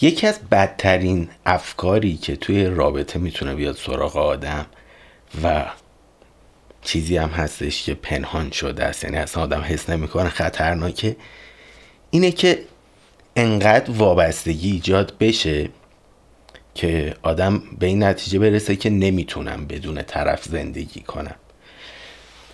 [0.00, 4.66] یکی از بدترین افکاری که توی رابطه می‌تونه بیاد سراغ آدم
[5.44, 5.64] و
[6.82, 11.16] چیزی هم هستش که پنهان شده است یعنی اصلا آدم حس نمی‌کنه خطرناکه
[12.10, 12.62] اینه که
[13.36, 15.68] انقدر وابستگی ایجاد بشه
[16.74, 21.34] که آدم به این نتیجه برسه که نمی‌تونم بدون طرف زندگی کنم.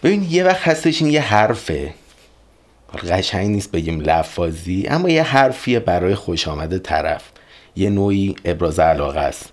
[0.02, 1.94] ببین یه وقت هستش این یه حرفه.
[2.94, 7.22] قشنگ نیست بگیم لفاظی اما یه حرفیه برای خوش آمده طرف.
[7.76, 9.52] یه نوعی ابراز علاقه است.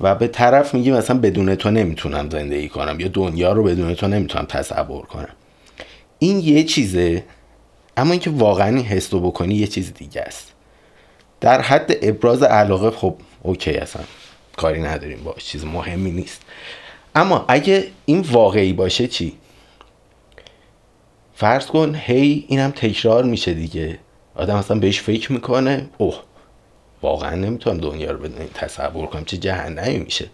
[0.00, 4.08] و به طرف میگی مثلا بدون تو نمی‌تونم زندگی کنم یا دنیا رو بدون تو
[4.08, 5.34] نمی‌تونم تصور کنم.
[6.18, 7.24] این یه چیزه
[7.96, 10.52] اما اینکه واقعا این حس رو بکنی یه چیز دیگه است.
[11.40, 14.02] در حد ابراز علاقه خب اوکی اصلا.
[14.56, 16.42] کاری نداریم باش چیز مهمی نیست.
[17.14, 19.32] اما اگه این واقعی باشه چی؟
[21.34, 23.98] فرض کن هی اینم تکرار میشه دیگه.
[24.34, 25.86] آدم اصلا بهش فکر می‌کنه.
[25.98, 26.14] اوه
[27.02, 29.24] واقعا نمی‌تونم دنیا رو بدون تصور کنم.
[29.24, 30.26] چه جهنمی میشه.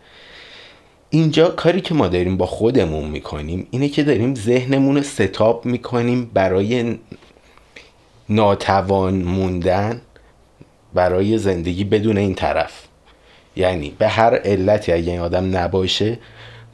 [1.11, 6.31] اینجا کاری که ما داریم با خودمون می‌کنیم اینه که داریم ذهنمون رو ستاب می‌کنیم
[6.35, 6.99] برای
[8.29, 10.01] ناتوان موندن
[10.95, 12.73] برای زندگی بدون این طرف.
[13.57, 16.19] یعنی به هر علتی اگه این آدم نباشه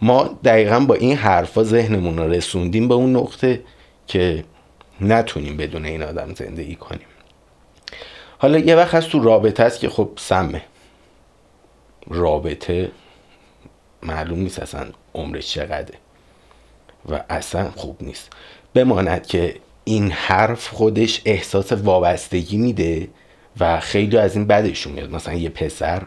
[0.03, 3.61] ما دقیقا با این حرفا ذهنمون رو رسوندیم به اون نقطه.
[4.07, 4.45] که
[5.01, 7.07] نتونیم بدون این آدم زندگی کنیم.
[8.39, 10.63] حالا یه وقت هست تو رابطه است که خب سمه.
[12.07, 12.91] رابطه
[14.03, 15.99] معلوم نیست اصلا عمرش چقدره.
[17.09, 18.31] و اصلا خوب نیست.
[18.75, 23.09] بماند که این حرف خودش احساس وابستگی میده
[23.61, 25.11] و خیلی از این بدشون میاد.
[25.11, 26.03] مثلا یه پسر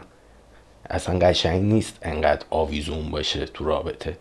[0.90, 4.16] اصلا قشنگ نیست انقدر آویزون باشه تو رابطه.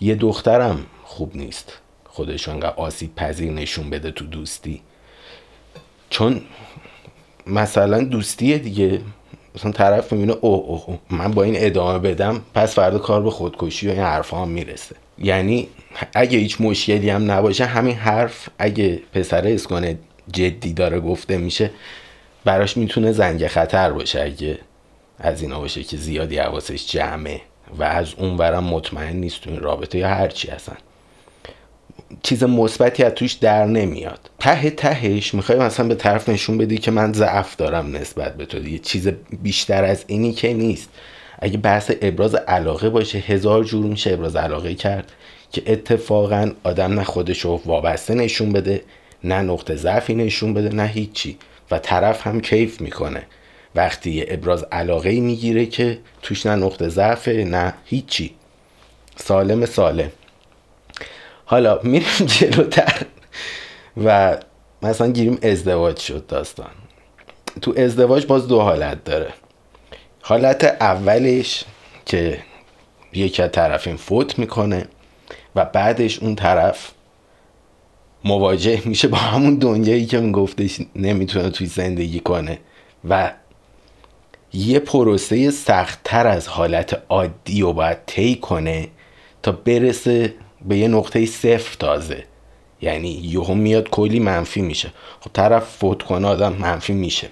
[0.00, 1.78] یه دخترم خوب نیست.
[2.12, 4.80] خودش انقدر آسیب پذیر نشون بده تو دوستی.
[6.10, 6.40] چون
[7.46, 9.00] مثلا دوستیه دیگه.
[9.54, 13.30] مثلا طرف می‌بینه اوه اوه او من با این ادامه بدم پس فردا کار به
[13.30, 14.96] خودکشی و این حرف هم می‌رسه.
[15.18, 15.68] یعنی
[16.14, 19.98] اگه هیچ مشکلی هم نباشه همین حرف اگه پسره اسکنه
[20.32, 21.70] جدی داره گفته میشه
[22.44, 24.22] براش می‌تونه زنگ خطر باشه.
[24.22, 24.58] اگه
[25.18, 27.40] از اینا باشه که زیادی حواسش جمعه
[27.78, 30.76] و از اون مطمئن نیست تو این رابطه یا هرچی هستن.
[32.22, 34.30] چیز مثبتی از توش در نمیاد.
[34.38, 38.58] ته تهش می‌خوای مثلا به طرف نشون بدی که من ضعف دارم نسبت به تو
[38.58, 38.78] دیگه.
[38.78, 39.08] چیز
[39.42, 40.88] بیشتر از اینی که نیست.
[41.38, 45.12] اگه بحث ابراز علاقه باشه هزار جور میشه ابراز علاقه کرد
[45.52, 48.82] که اتفاقا آدم نه خودشو وابسته نشون بده
[49.24, 51.38] نه نقطه ضعفی نشون بده نه هیچی.
[51.70, 53.22] و طرف هم کیف می‌کنه.
[53.74, 58.34] وقتی ابراز علاقه می‌گیره که توش نه نقطه ضعفه نه هیچی.
[59.16, 60.10] سالم سالم.
[61.52, 63.06] حالا میریم جلوتر.
[64.04, 64.38] و
[64.82, 66.70] مثلا گیریم ازدواج شد داستان.
[67.62, 69.32] تو ازدواج باز دو حالت داره.
[70.22, 71.64] حالت اولش
[72.06, 72.38] که
[73.12, 74.86] یکی از طرفین فوت می‌کنه
[75.56, 76.90] و بعدش اون طرف
[78.24, 82.58] مواجه میشه با همون دنیایی که میگفتش نمی‌تونه توی زندگی کنه
[83.08, 83.32] و
[84.52, 88.88] یه پروسه سختتر از حالت عادی رو باید طی کنه
[89.42, 90.34] تا برسه
[90.68, 92.24] به یه نقطه صفر تازه.
[92.82, 94.92] یعنی یهو میاد کلی منفی میشه.
[95.20, 97.28] خب طرف فوت کنه آدم منفی میشه.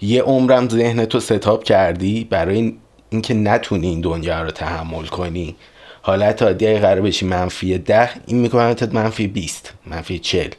[0.00, 2.74] یه عمرم ذهن تو ستاب کردی برای
[3.10, 5.56] اینکه نتونی این دنیا رو تحمل کنی.
[6.02, 10.50] حالت عادی اگه قرار بشی منفی ده این می‌کنه منفی 20 منفی 40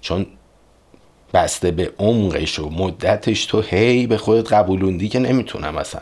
[0.00, 0.26] چون
[1.34, 6.00] بسته به عمقش و مدتش تو هی به خودت قبولوندی که نمی‌تونم اصلا.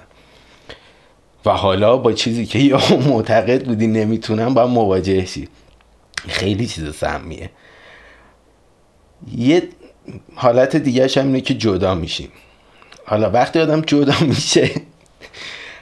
[1.45, 5.49] و حالا با چیزی که یا معتقد بودی نمی‌تونم با مواجه شی.
[6.29, 7.51] خیلی چیز سمیه
[9.37, 9.63] یه
[10.35, 12.29] حالت دیگه هم اینه که جدا میشیم.
[13.05, 14.71] حالا وقتی آدم جدا میشه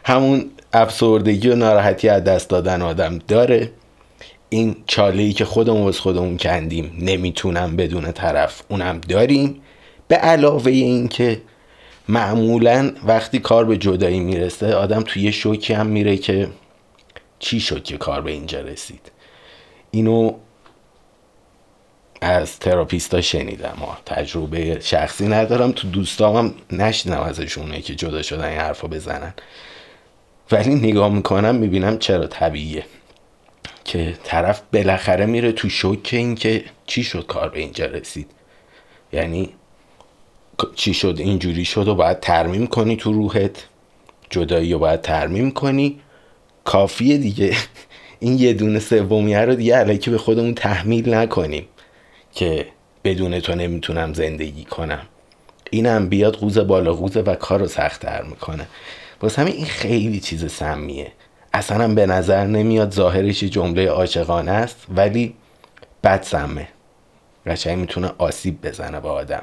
[0.04, 3.70] همون افسردگی و ناراحتی از دست دادن آدم داره.
[4.48, 9.62] این چاله ای که خودمون از خودمون کندیم نمی‌تونم بدون طرف اونم داریم.
[10.08, 11.40] به علاوه این که
[12.08, 16.48] معمولا وقتی کار به جدایی می‌رسه آدم توی یه شوکی هم میره که
[17.38, 19.12] چی شد که کار به اینجا رسید.
[19.90, 20.32] اینو
[22.20, 23.76] از تراپیستا شنیدم.
[23.80, 29.34] ها تجربه شخصی ندارم تو دوستام هم نشنیدم ازشونه که جدا شدن این حرفا بزنن.
[30.50, 32.84] ولی نگاه می‌کنم می‌بینم چرا طبیعیه
[33.84, 38.30] که طرف بالاخره میره تو شوک این که چی شد کار به اینجا رسید.
[39.12, 39.54] یعنی
[40.74, 43.66] چی شد؟ اینجوری شد و باید ترمیم کنی تو روحت.
[44.30, 46.00] جدایی رو باید ترمیم کنی.
[46.64, 47.56] کافیه دیگه.
[48.20, 51.66] این یه دونه سومیه رو دیگه علیکی به خودمون تحمیل نکنیم
[52.32, 52.66] که
[53.04, 55.06] بدون تو نمی‌تونم زندگی کنم.
[55.70, 58.66] اینم بیاد قوز بالا قوزه و کار رو سختتر می‌کنه.
[59.22, 61.12] واسه همین این خیلی چیز سمیه.
[61.52, 65.34] اصلا به نظر نمیاد ظاهرش جمله عاشقانه است ولی
[66.04, 66.68] بد سمه.
[67.46, 69.42] قشنگ می‌تونه آسیب بزنه به آدم.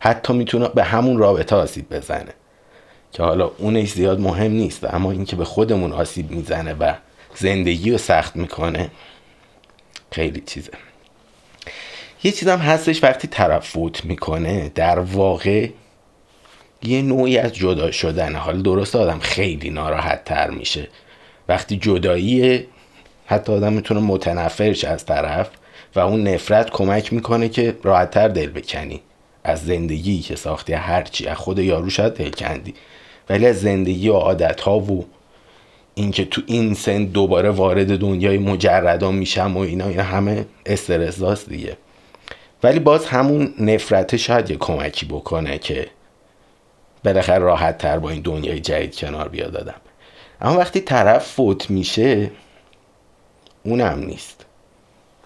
[0.00, 2.34] حتی می‌تونه به همون رابطه آسیب بزنه.
[3.12, 6.94] که حالا اونش زیاد مهم نیست اما اینکه به خودمون آسیب می‌زنه و
[7.34, 8.90] زندگی رو سخت می‌کنه
[10.12, 10.72] خیلی چیزه.
[12.24, 15.68] یه چیز هم هستش وقتی طرف فوت می‌کنه در واقع
[16.82, 18.36] یه نوعی از جدا شدن.
[18.36, 20.88] حالا درست آدم خیلی ناراحت تر میشه.
[21.48, 22.66] وقتی جدایی
[23.26, 25.50] حتی آدم می‌تونه متنفرش از طرف
[25.94, 29.02] و اون نفرت کمک می‌کنه که راحتتر دل بکنی.
[29.44, 32.74] از زندگی که ساختی هرچی از خود یارو شاید دل کندی.
[33.30, 35.06] ولی از زندگی و عادت ها و
[35.94, 41.76] اینکه تو این سن دوباره وارد دنیای مجردا میشم و اینا اینا همه استرس دیگه.
[42.62, 45.86] ولی باز همون نفرته شاید یه کمکی بکنه که
[47.04, 49.80] بالاخره راحت تر با این دنیای جدید کنار بیاد دادم
[50.40, 52.30] اما وقتی طرف فوت میشه
[53.62, 54.46] اونم نیست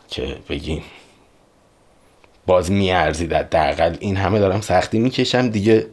[0.08, 0.82] که بگیم.
[2.47, 3.97] باز میارزید حداقل.
[4.00, 5.49] این همه دارم سختی می‌کشم.
[5.49, 5.87] دیگه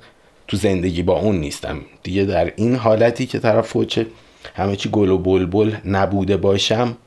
[0.48, 1.81] تو زندگی با اون نیستم.
[2.04, 4.07] دیگه در این حالتی که طرف فوچه
[4.56, 6.98] همه چی گل و بلبل نبوده باشم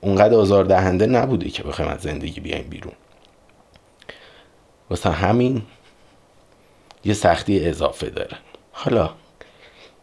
[0.00, 2.92] اونقدر آزار دهنده نبوده که بخوایم از زندگی بیایم بیرون.
[4.90, 5.62] واسه همین
[7.04, 8.36] یه سختی اضافه داره.
[8.72, 9.10] حالا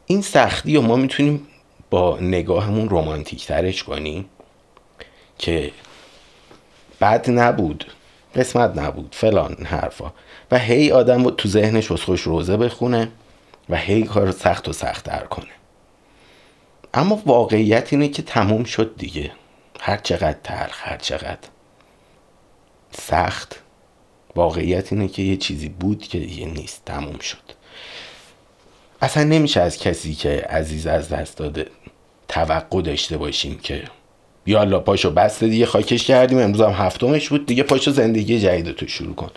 [0.05, 1.47] این سختی رو ما می‌تونیم
[1.89, 4.25] با نگاهمون رومانتیک ترش کنیم
[5.37, 5.71] که
[7.01, 7.85] بد نبود.
[8.35, 10.11] قسمت نبود فلان حرفا.
[10.51, 13.11] و هی آدم تو ذهنش از خوش روزه بخونه
[13.69, 15.51] و هی کار سخت و سختتر کنه.
[16.93, 19.31] اما واقعیت اینه که تموم شد دیگه.
[19.79, 21.49] هر چقدر تلخ هر چقدر
[22.91, 23.59] سخت
[24.35, 27.37] واقعیت اینه که یه چیزی بود که دیگه نیست تموم شد.
[29.01, 31.67] اصلا نمیشه از کسی که عزیز از دست داده
[32.27, 33.83] توقع داشته باشیم که
[34.49, 36.39] یالا پاشو بسته دیگه خاکش کردیم.
[36.39, 39.29] امروز هم هفتمش بود دیگه پاشو زندگی جدید تو شروع کن.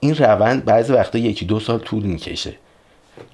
[0.00, 2.54] این روند بعضی وقتا یکی دو سال طول می‌کشه.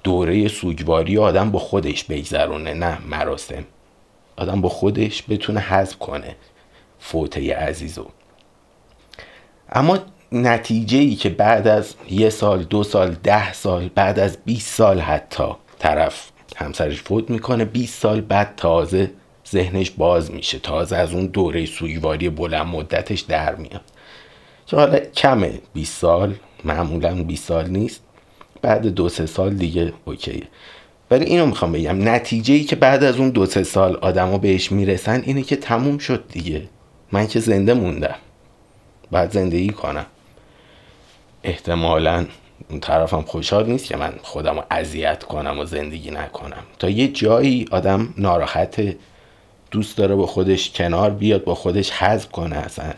[0.03, 3.63] دوره سوگواری آدم با خودش بگذرونه نه مراسم.
[4.37, 6.35] آدم با خودش بتونه حذف کنه
[6.99, 8.05] فوته عزیزو.
[9.71, 9.99] اما
[10.31, 14.99] نتیجه ای که بعد از یه سال دو سال ده سال بعد از 20 سال
[14.99, 19.11] حتی طرف همسرش فوت می‌کنه 20 سال بعد تازه
[19.51, 20.59] ذهنش باز میشه.
[20.59, 23.81] تازه از اون دوره سوگواری بلند مدتش در میاد.
[24.65, 25.59] که حالا کمه.
[25.73, 26.35] 20 سال.
[26.63, 28.01] معمولا 20 سال نیست.
[28.61, 30.43] بعد دو سه سال دیگه اوکیه.
[31.11, 32.09] ولی اینو می‌خوام بگم.
[32.09, 35.97] نتیجه ای که بعد از اون دو سه سال آدما بهش می‌رسن اینه که تموم
[35.97, 36.67] شد دیگه.
[37.11, 38.15] من که زنده موندم.
[39.11, 40.05] بعد زندگی کنم.
[41.43, 42.25] احتمالا
[42.69, 46.63] اون طرفم خوشحال نیست که من خودم رو اذیت کنم و زندگی نکنم.
[46.79, 48.95] تا یه جایی آدم ناراحت
[49.71, 52.93] دوست داره با خودش کنار بیاد با خودش حذف کنه اصلا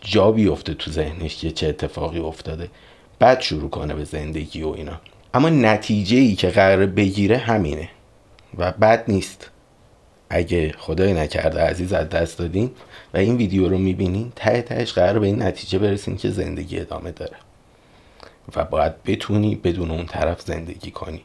[0.00, 2.70] جا بیفته تو ذهنش که چه اتفاقی افتاده.
[3.18, 5.00] بعد شروع کنه به زندگی و اینا.
[5.34, 7.88] اما نتیجه ای که قرار بگیره همینه.
[8.58, 9.50] و بد نیست.
[10.30, 12.70] اگه خدای نکرده عزیز از دست دادین
[13.14, 17.10] و این ویدیو رو می‌بینین ته تهش قرار به این نتیجه برسین که زندگی ادامه
[17.10, 17.36] داره.
[18.56, 21.22] و باید بتونی بدون اون طرف زندگی کنی.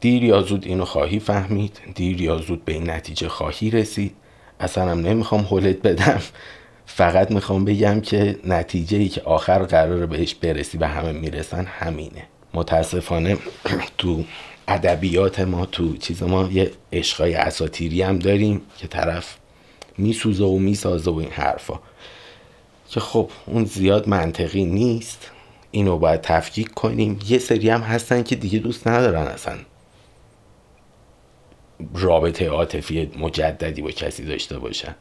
[0.00, 4.14] دیر یا زود اینو خواهی فهمید دیر یا زود به این نتیجه خواهی رسید.
[4.60, 6.22] اصلا هم نمی‌خوام حلت بدم.
[6.86, 12.22] فقط می‌خوام بگم که نتیجه ای که آخر قرار بهش برسی و همه می‌رسن همینه.
[12.54, 13.36] متاسفانه
[13.98, 14.24] تو
[14.68, 19.36] ادبیات ما تو چیز ما یه عشقای اساتیری هم داریم که طرف
[19.98, 21.80] میسوزه و می‌سازه و این حرفا.
[22.90, 25.30] که خب اون زیاد منطقی نیست.
[25.70, 27.18] اینو باید تفکیک کنیم.
[27.28, 29.54] یه سری هم هستن که دیگه دوست ندارن اصلا.
[31.94, 34.94] رابطه عاطفی مجددی با کسی داشته باشن.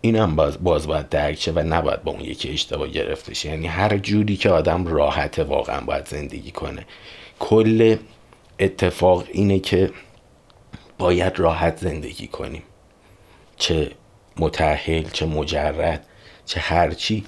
[0.00, 3.48] این هم باز, باز باید درک شه و نباید با اون یکی اشتباه گرفته شه.
[3.48, 6.86] یعنی هر جوری که آدم راحته واقعا باید زندگی کنه.
[7.38, 7.96] کل
[8.58, 9.90] اتفاق اینه که
[10.98, 12.62] باید راحت زندگی کنیم.
[13.56, 13.90] چه
[14.36, 16.06] متحل چه مجرد
[16.46, 17.24] چه هرچی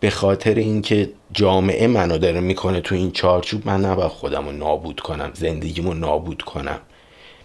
[0.00, 5.00] به خاطر اینکه جامعه منو داره می‌کنه تو این چارچوب من نباید خودم رو نابود
[5.00, 6.80] کنم زندگیمو نابود کنم.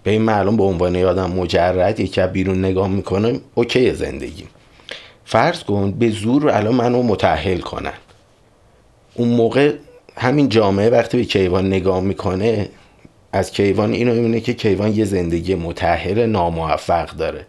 [0.03, 4.43] به این معلوم به عنوان یادم مجرد یکی بیرون نگاه می‌کنم اوکی زندگی.
[5.25, 7.93] فرض کن به زور الان منو متحل کنن.
[9.13, 9.73] اون موقع
[10.17, 12.69] همین جامعه وقتی به کیوان نگاه می‌کنه
[13.33, 17.45] از کیوان اینو می‌بینه که کیوان یه زندگی متحل ناموفق داره.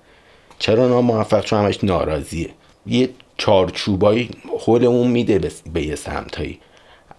[0.58, 2.48] چرا ناموفق؟ چون همش ناراضیه.
[2.86, 4.30] یه چارچوبایی
[4.68, 6.58] اون میده به یه سمتایی.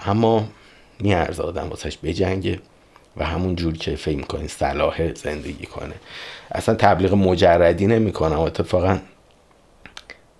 [0.06, 0.48] اما
[1.00, 2.60] میارزه آدم واسش بجنگه.
[3.20, 5.94] و همون جور که فکر می‌کنی صلاح زندگی کنه.
[6.52, 8.40] اصلا تبلیغ مجردی نمی‌کنم.
[8.40, 9.00] اتفاقا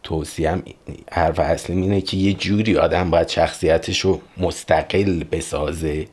[0.04, 0.64] توصیم
[1.12, 6.08] حرف اصلی اینه که یه جوری آدم باید شخصیتش رو مستقل بسازه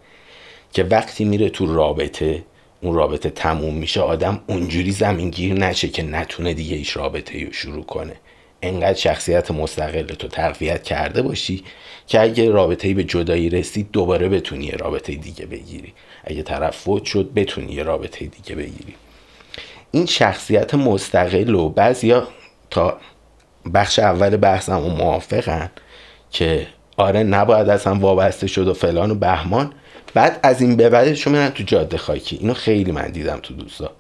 [0.73, 2.45] که وقتی میره تو رابطه
[2.81, 7.85] اون رابطه تموم میشه آدم اونجوری زمینگیر نشه که نتونه دیگه ایش رابطه رو شروع
[7.85, 8.17] کنه.
[8.63, 11.65] انقدر شخصیت مستقل تو تقویت کرده باشی
[12.07, 15.95] که اگه رابطه به جدایی رسید دوباره بتونی یه رابطه دیگه بگیری.
[16.25, 18.95] اگه طرف فوت شد بتونی یه رابطه دیگه بگیری.
[19.91, 22.29] این شخصیت مستقل و بعضیا
[22.71, 22.99] تا
[23.75, 25.71] بخش اول بحثم و موافقن
[26.31, 29.73] که آره نباید اصلا وابسته شد و فلان و بهمان.
[30.15, 32.37] بعد از این به بعدش میرن تو جاده خاکی.
[32.37, 33.91] اینو خیلی من دیدم تو دوستا.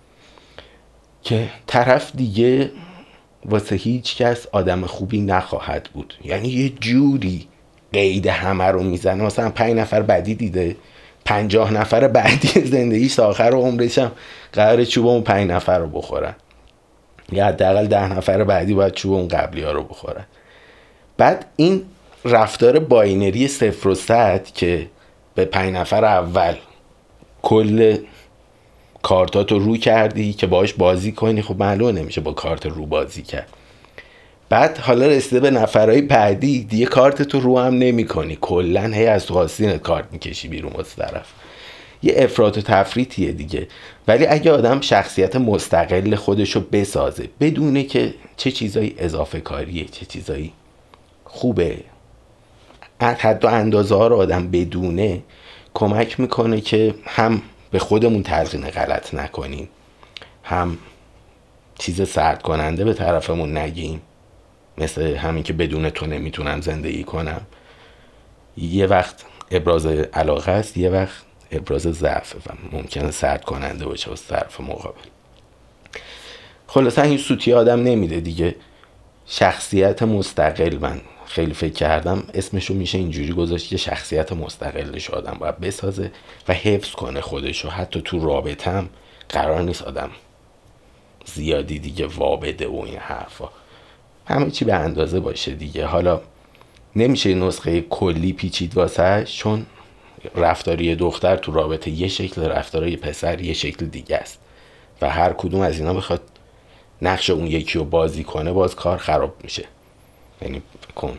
[1.22, 2.70] که طرف دیگه
[3.47, 6.15] واسه هیچ کس آدم خوبی نخواهد بود.
[6.25, 7.49] یعنی یه جوری
[7.93, 9.25] قید همه رو می‌زنه.
[9.25, 10.76] مثلا پنج نفر بعدی دیده
[11.25, 14.12] پنجاه نفر بعدی زندگی آخر و عمرش هم
[14.53, 16.35] قرار چوب اون پنج نفر رو بخورن.
[17.33, 20.25] یا حداقل ده نفر بعدی باید چوب اون قبلی ها رو بخورن.
[21.17, 21.83] بعد این
[22.25, 24.87] رفتار باینری صفر و صد که
[25.35, 26.55] به پنج نفر اول
[27.43, 27.97] کل
[29.06, 31.42] کارتات رو کردی که باش بازی کنی.
[31.42, 33.48] خب معلومه نمیشه با کارت رو بازی کرد.
[34.48, 39.06] بعد حالا رسیده به نفرهای بعدی دیگه کارت تو رو هم نمی کنی کلا هی
[39.06, 39.48] از تو
[39.82, 41.26] کارت می‌کشی بیرون از طرف.
[42.02, 43.68] یه افراد و تفریطیه دیگه.
[44.08, 50.52] ولی اگه آدم شخصیت مستقل خودشو بسازه بدونه که چه چیزایی اضافه کاریه چه چیزایی
[51.25, 51.76] خوبه.
[53.44, 55.22] و اندازه ها رو آدم بدونه
[55.75, 59.68] کمک می‌کنه که هم به خودمون تلقین غلط نکنیم.
[60.44, 60.78] هم
[61.78, 64.02] چیز سرد کننده به طرفمون نگیم.
[64.78, 67.40] مثل همین که بدون تو نمی‌تونم زندگی کنم.
[68.56, 74.14] یه وقت ابراز علاقه است یه وقت ابراز ضعف و ممکنه سرد کننده باشه و
[74.14, 75.00] طرف مقابل.
[76.66, 78.54] خلاصا این سوتی آدم نمیده دیگه.
[79.26, 81.00] شخصیت مستقل من.
[81.26, 86.12] خیلی فکر کردم اسمشو میشه اینجوری گذاشت که شخصیت مستقلش آدم باید بسازه
[86.49, 87.68] و حفظ کنه خودشو.
[87.68, 88.88] حتی تو رابطم
[89.28, 90.11] قرار نیست آدم
[91.25, 93.49] زیادی دیگه وابده و این حرفا.
[94.26, 95.87] همه چی به اندازه باشه دیگه.
[95.87, 96.21] حالا
[96.97, 99.66] نمیشه نسخه کلی پیچید واسه چون
[100.35, 104.38] رفتاری دختر تو رابطه یه شکل رفتاری پسر یه شکل دیگه است.
[105.02, 106.23] و هر کدوم از اینا بخواد
[107.02, 109.64] نقش اون یکی رو بازی کنه باز کار خراب میشه.
[110.43, 110.62] یعنی
[110.95, 111.19] کن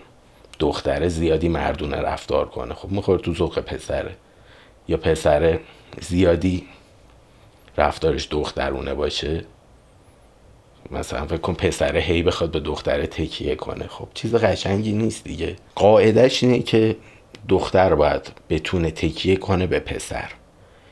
[0.60, 2.74] دختره زیادی مردونه رفتار کنه.
[2.74, 4.16] خب می‌خوره تو ذوق پسره.
[4.88, 5.60] یا پسره
[6.02, 6.68] زیادی
[7.78, 9.46] رفتارش دخترونه باشه.
[10.92, 13.88] مثلا فکر کن پسره هی بخواد به دختره تکیه کنه.
[13.88, 15.56] خب چیز قشنگی نیست دیگه.
[15.76, 16.96] قاعدش اینه که
[17.50, 20.32] دختر باید بتونه تکیه کنه به پسر.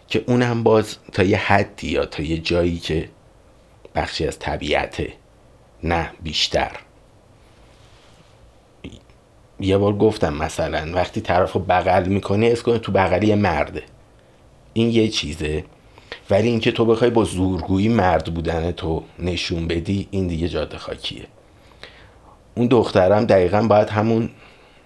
[0.08, 3.10] که اونم باز تا یه حدی یا تا یه جایی که
[3.96, 5.13] بخشی از طبیعته
[5.84, 6.72] نه بیشتر.
[9.59, 13.83] یه بار گفتم مثلا وقتی طرف رو بغل می‌کنی از کنه تو بغلی مرده.
[14.74, 15.63] این یه چیزه.
[16.29, 21.25] ولی اینکه تو بخوای با زورگویی مرد بودن تو نشون بدی این دیگه جاده خاکیه.
[22.55, 24.29] اون دخترم دقیقا باید همون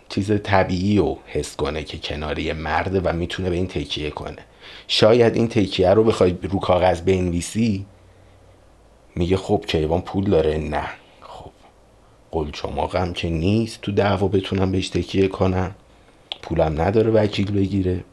[0.09, 4.37] چیز طبیعی رو حس کنه که کناری مرده و می‌تونه به این تکیه کنه.
[4.87, 7.85] شاید این تکیه رو بخوای رو کاغذ بنویسی
[9.15, 10.57] میگه خب کیوان پول داره.
[10.57, 10.83] نه.
[12.31, 15.75] قلچماقم که نیست تو دعوا بتونم بهش تکیه کنم.
[16.41, 18.03] پولم نداره وکیل بگیره.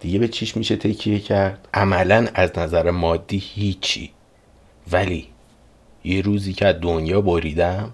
[0.00, 4.10] دیگه به چیش میشه تکیه کرد؟ عملا از نظر مادی هیچی.
[4.92, 5.28] ولی
[6.04, 7.92] یه روزی که دنیا بریدم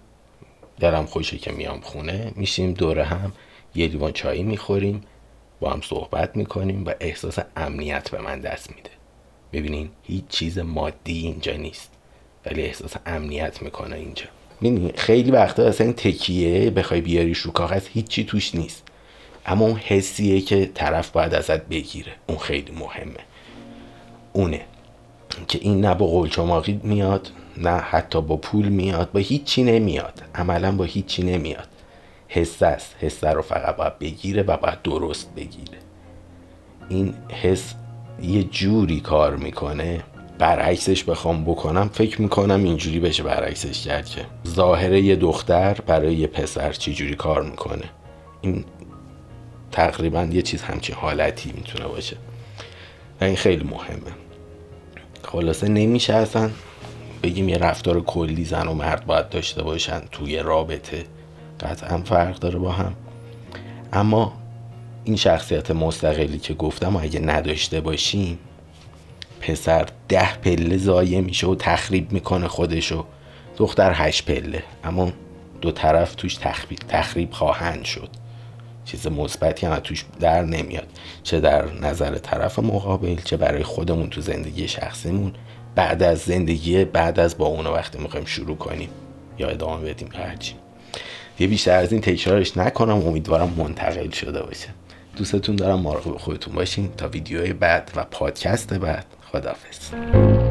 [0.80, 3.32] دلم خوشه که میام خونه میشیم دوره هم
[3.74, 5.02] یه لیوان چایی می‌خوریم
[5.60, 8.90] با هم صحبت می‌کنیم و احساس امنیت به من دست میده.
[9.52, 11.90] ببینین هیچ چیز مادی اینجا نیست
[12.46, 14.24] ولی احساس امنیت می‌کنه اینجا.
[14.60, 18.82] ببینین خیلی وقتا اصلا این تکیه بخوای بیاریش رو کاغذ هیچی توش نیست.
[19.46, 22.12] اما اون حسیه که طرف باید ازت بگیره.
[22.26, 23.20] اون خیلی مهمه.
[24.32, 24.60] اونه.
[25.48, 30.22] که این نه با قلچماقی میاد نه حتی با پول میاد با هیچی نمیاد.
[30.34, 31.68] عملا با هیچی نمیاد.
[32.28, 32.96] حس است.
[33.00, 35.78] حس رو فقط باید بگیره و باید درست بگیره.
[36.88, 37.74] این حس
[38.22, 40.04] یه جوری کار می‌کنه
[40.38, 46.26] برعکسش بخوام بکنم فکر می‌کنم اینجوری بشه برعکسش کرد که ظاهر یه دختر برای یه
[46.26, 47.84] پسر چی جوری کار می‌کنه.
[48.40, 48.64] این
[49.72, 52.16] تقریبا یه چیز همچین حالتی می‌تونه باشه.
[53.20, 54.12] و این خیلی مهمه.
[55.22, 56.50] خلاصه نمیشه اصلا
[57.22, 61.04] بگیم یه رفتار کلی زن و مرد باید داشته باشن توی رابطه.
[61.60, 62.94] قطعا فرق داره با هم.
[63.92, 64.32] اما
[65.04, 68.38] این شخصیت مستقلی که گفتم اگه نداشته باشیم
[69.40, 73.04] پسر ده پله زایه میشه و تخریب می‌کنه خودشو.
[73.56, 74.62] دختر هشت پله.
[74.84, 75.12] اما
[75.60, 78.08] دو طرف توش تخریب, تخریب خواهند شد.
[78.84, 80.86] چیز مثبتی هم توش در نمیاد.
[81.22, 85.32] چه در نظر طرف مقابل چه برای خودمون تو زندگی شخصیمون.
[85.74, 88.88] بعد از زندگی بعد از با اون وقتی می‌خوایم شروع کنیم.
[89.38, 90.54] یا ادامه بدیم هرچی.
[91.38, 93.06] یه بیشتر از این تکرارش نکنم.
[93.06, 94.68] امیدوارم منتقل شده باشه.
[95.16, 96.92] دوستتون دارم مراقب خودتون باشین.
[96.96, 99.06] تا ویدیوهای بعد و پادکست بعد.
[99.30, 100.47] खुदाफिज